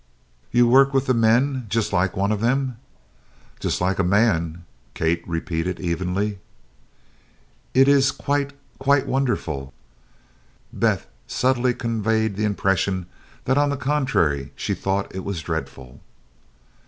"You 0.51 0.67
work 0.67 0.95
with 0.95 1.05
the 1.05 1.13
men 1.13 1.67
just 1.69 1.93
like 1.93 2.17
one 2.17 2.31
of 2.31 2.41
them?" 2.41 2.77
"Just 3.59 3.79
like 3.79 3.99
a 3.99 4.03
man," 4.03 4.65
Kate 4.95 5.23
repeated 5.27 5.79
evenly. 5.79 6.39
"It 7.75 7.87
is 7.87 8.09
quite 8.09 8.51
quite 8.79 9.05
wonderful!" 9.05 9.71
Beth 10.73 11.05
subtly 11.27 11.75
conveyed 11.75 12.35
the 12.35 12.45
impression 12.45 13.05
that 13.45 13.59
on 13.59 13.69
the 13.69 13.77
contrary 13.77 14.51
she 14.55 14.73
thought 14.73 15.13
it 15.13 15.23
was 15.23 15.43
dreadful. 15.43 15.99